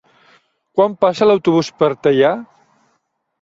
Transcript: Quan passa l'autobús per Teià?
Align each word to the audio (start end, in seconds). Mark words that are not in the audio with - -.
Quan 0.79 0.95
passa 1.05 1.27
l'autobús 1.31 1.69
per 1.83 1.91
Teià? 2.07 2.33